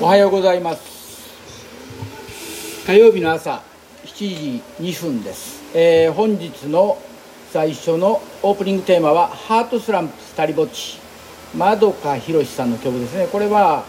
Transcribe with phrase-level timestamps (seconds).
[0.00, 0.82] おはようございます。
[2.84, 3.62] 火曜日の朝
[4.04, 6.98] 7時2分です、えー本日の
[7.52, 10.98] 最初のオープニングテーマは「ハートスランプスタリぼっち」
[11.56, 13.28] まどかひろしさんの曲ですね。
[13.30, 13.84] これは、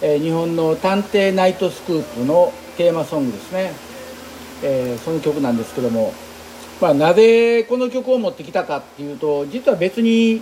[0.00, 3.72] えー日本の「探偵ナイトスクープ」のテーマソングですね、
[4.62, 6.12] えーその曲なんですけども、
[6.80, 10.40] まあ、なぜこの曲を持ってきたかっていうと実は別に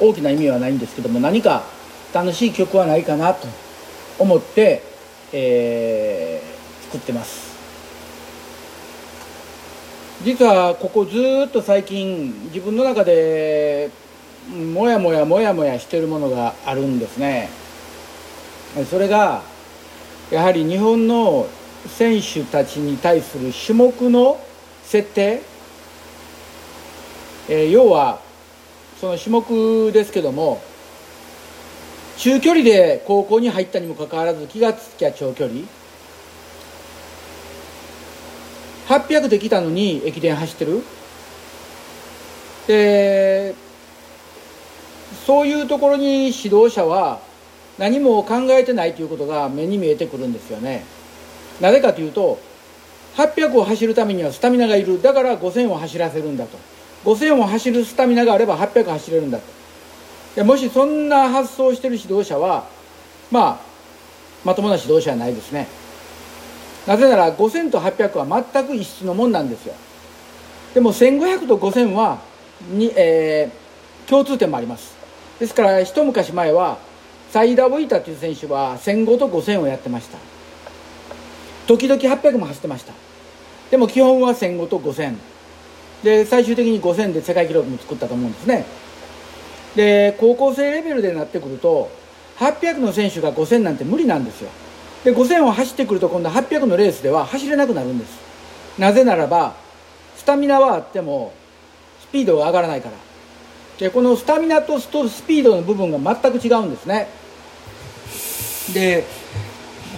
[0.00, 1.64] 大きな意味はないんですけども何か
[2.12, 3.46] 楽しい曲はないかなと
[4.18, 4.82] 思って、
[5.32, 7.48] えー作ってます。
[10.24, 13.90] 実はここずっと最近自分の中で
[14.50, 17.50] もやもやもやもやしてるものがあるんですね。
[18.90, 19.42] それが
[20.30, 21.46] やはり日本の
[21.86, 24.40] 選手たちに対する種目の
[24.82, 25.42] 設定、
[27.50, 28.26] えー要は
[29.00, 30.60] その種目ですけども
[32.16, 35.60] 中距離で高校に入ったにもかかわらず気がつきゃ長距離。
[38.88, 40.82] 800で来たのに駅伝走ってる。
[42.66, 43.54] で
[45.26, 47.20] そういうところに指導者は
[47.78, 50.84] 何も考えてないということが目に見えてくるんですよね。
[51.60, 52.40] なぜかというと
[53.16, 55.00] 800を走るためにはスタミナがいる。
[55.00, 56.58] だから5000を走らせるんだと。
[57.04, 59.44] 5000を走るスタミナがあれば800走れるんだと。
[60.36, 62.68] でもしそんな発想をしている指導者は
[63.30, 63.60] まあ
[64.44, 65.66] まともな指導者はないですね。
[66.86, 69.74] なぜなら5000と800は全く一質のもんなんですよ。
[70.74, 72.18] でも1500と5000は
[72.70, 73.68] に、えー
[74.08, 74.96] 共通点もあります。
[75.38, 76.78] ですから一昔前は
[77.30, 80.16] サイダー・ボイタという選手は1500と5000をやってました。
[81.66, 82.94] 時々800も走ってました。
[83.70, 85.14] でも基本は1500と5000
[86.02, 88.64] で最終的に5000で世界記録も作ったと思うんですね。
[89.76, 91.90] で高校生レベルでなってくると
[92.38, 94.50] 800の選手が5000なんて無理なんですよ。
[95.04, 98.18] で5000を走ってくると今度800のレースでは走れなくなるんです。
[98.78, 99.54] なぜならば
[100.16, 101.32] スタミナはあっても
[102.00, 102.94] スピードが上がらないから。
[103.78, 107.08] でこのスタミナとススピードの部分が全く違うんですね。
[108.72, 109.04] で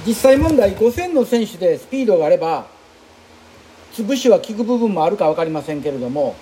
[0.06, 2.67] 実際問題5000の選手でスピードがあれば
[4.05, 6.34] 潰しは効く部分もあるか分かりませんけれども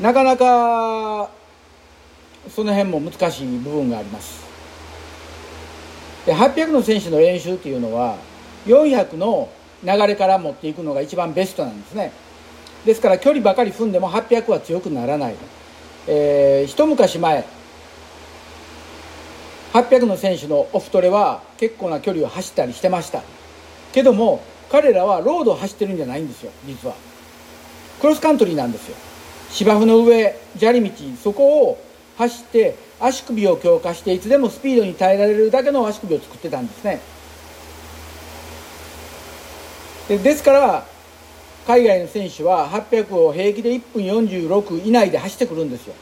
[0.00, 1.30] なかなか
[2.54, 4.44] その辺も難しい部分があります。
[6.26, 8.16] で800の選手の練習っていうのは
[8.66, 9.48] 400の
[9.84, 12.12] 流れから持っていくのが一番ベストなんですね。
[12.84, 15.34] ですから距離ばかり踏んでも800は強くならない、
[16.06, 17.44] えー一昔前
[19.72, 23.22] 800の選手のオフトレは結構な距離を走ったりしてました。
[23.92, 24.40] けども
[24.70, 26.94] 彼らはロードを走ってるんじゃないんですよ実は。
[28.00, 28.96] クロスカントリーなんですよ。
[29.50, 31.78] 芝生の上砂利道そこを
[32.18, 37.00] 走って足首を強化していつでもスピードに耐えられるだけの足首を作ってたんですね。
[40.08, 40.86] でですから
[41.66, 45.94] 海外の選手は800を平気で1分46以内で走ってくるんですよ。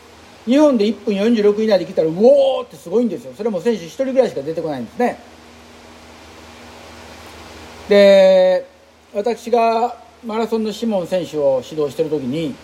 [0.46, 3.32] 日本で1分46以内で来たらうおーってすごいんですよ。
[3.36, 5.18] それも選手1人ぐらいしか出てこないんですね。
[7.88, 8.66] で
[9.14, 12.54] 私がマラソンのシモン選手を指導してる時に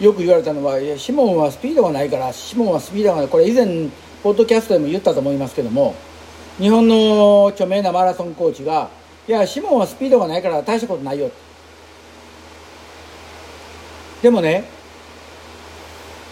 [0.00, 3.28] よく言われたのはいやシモンはスピードがないからシモンはスピードがない。
[3.28, 3.88] これ以前
[4.22, 5.94] ポッドキャストでも言ったと思いますけども
[6.58, 8.90] 日本の著名なマラソンコーチが
[9.26, 11.30] 「いやシモンはスピードがないから大したことないよ」
[14.22, 14.64] でもね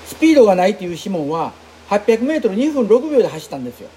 [0.07, 1.53] スピードがないっていうシモンは
[1.89, 3.89] 800m2 分6秒で走ったんですよ。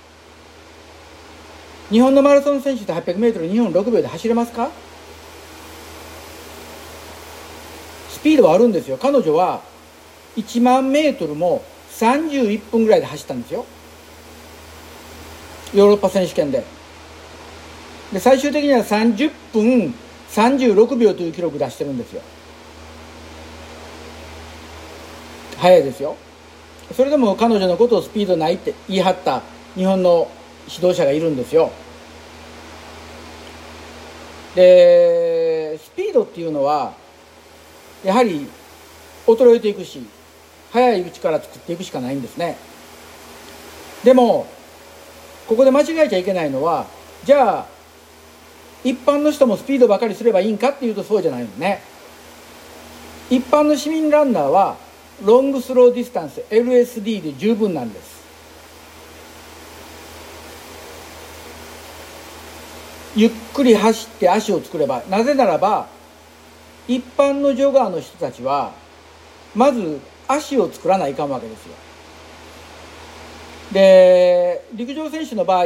[1.89, 4.69] 日本のマラソン選手って 800m2 分6秒で走れますか？
[8.09, 8.97] スピードはあるんですよ。
[8.97, 9.61] 彼女は
[10.35, 13.65] 1万メートルも31分ぐらいで走ったんですよ。
[15.73, 16.63] ヨーロッパ選手権で。
[18.11, 19.93] で最終的には30分
[20.29, 22.21] 36秒という記録出してるんですよ。
[25.57, 26.15] 早いですよ。
[26.95, 29.43] それでも彼女のことをスピードないって言い張った
[29.75, 30.29] 日本の
[30.67, 31.71] 指導者がいるんですよ。
[34.55, 36.93] でスピードっていうのは
[38.03, 38.47] やはり
[39.27, 40.01] 衰えていくし
[40.71, 42.57] 早いうちから作っていくしかないんですね。
[44.03, 44.47] でも
[45.47, 46.85] ここで間違えちゃいけないのは
[47.23, 47.65] じゃあ
[48.83, 51.81] 一般の人もスピードばかりすればいいんかっていうとそうじゃないのね。
[53.29, 54.77] 一般の市民ランナーは
[55.23, 58.14] ロングスローディスタンス LSD で十分なんです。
[63.15, 65.87] ゆっくり走って足を作ればなぜならば
[66.87, 68.73] 一般のジョガーの人たちは
[69.55, 71.73] まず足を作らないかんわけですよ。
[73.71, 75.65] で陸上選手の場合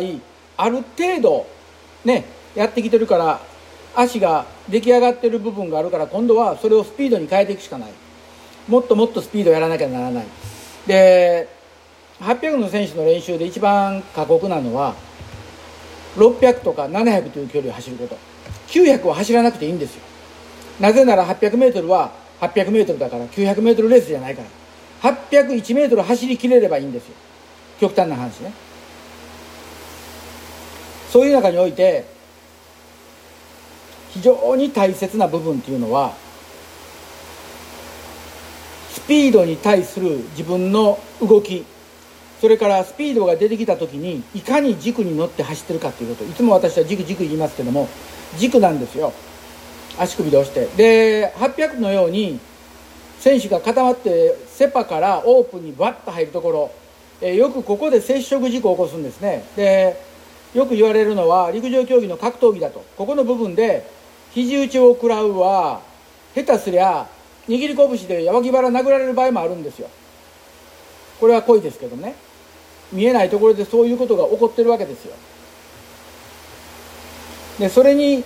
[0.58, 1.48] ある程度
[2.06, 2.26] ね
[2.56, 3.42] やってきてるから
[3.96, 7.92] 足が出来上がってる部分があるから今度はそれをスピードに変えていくしかない。
[8.68, 10.26] もっともっとスピードやらなきゃならない。
[10.86, 11.50] で
[12.20, 14.96] 800の選手の練習で一番過酷なのは
[16.20, 18.18] 600とか700という距離を走ること。
[18.68, 20.02] 900は走らなくていいんですよ。
[20.80, 22.12] なぜなら 800m は
[22.42, 24.50] 800m だから 900m レースじゃないから。
[25.14, 27.16] 801メートル走りきれればいいんですよ。
[27.80, 28.54] 極端な話ね。
[31.10, 32.06] そういう中において
[34.12, 36.14] 非常に大切な部分っていうのは
[38.92, 41.66] スピードに対する自分の動き。
[42.40, 46.30] それからスピードが出てきた時にいかに軸に乗って走ってるかということ。
[46.30, 47.90] いつも私は軸軸言いますけども
[48.38, 49.12] 軸なんですよ。
[49.98, 50.68] 足首で押して。
[50.78, 52.40] で800のように
[53.20, 56.72] 選手が固まってセパからオープンにバッと入るところ、
[57.22, 59.44] え、よくここで接触事故を起こすんですね。
[59.58, 60.02] で
[60.54, 62.86] よく言われるのは陸上競技の格闘技だと。
[62.96, 63.86] ここの部分で
[64.32, 65.82] 肘打ちを食らうは
[66.34, 67.08] 下手すりゃ
[67.50, 69.90] 握り拳で脇腹殴られる場合もあるんですよ。
[71.20, 72.16] これは恋ですけどね。
[72.92, 75.16] 見えないところでそういうことが起こってるわけですよ。
[77.60, 78.24] でそれに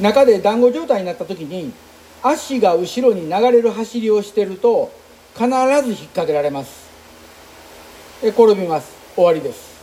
[0.00, 1.72] 中で団子状態になった時に
[2.22, 4.90] 足が後ろに流れる走りをしてると
[5.34, 6.86] 必ず引っ掛けられます。
[8.22, 8.90] で転びます。
[9.14, 9.76] 終わりです。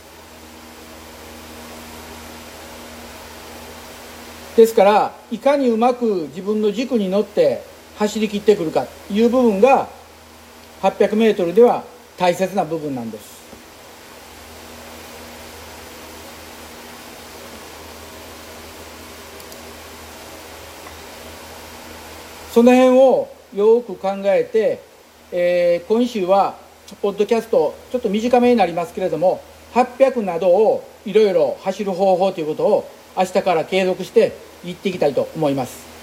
[4.56, 7.62] ですからいかにうまく自分の軸に乗って
[7.96, 9.88] 走りきってくるかという部分が
[10.82, 11.82] 800m では
[12.16, 13.43] 大切な部分なんです。
[22.54, 24.80] その辺をよく考えて、
[25.32, 26.54] えー、今週は
[27.02, 29.42] ポッドキャストちょっと短めになりますけれども
[29.72, 35.93] 800などをいろいろ走る方法ということを明日から継続していっていきたいと思います。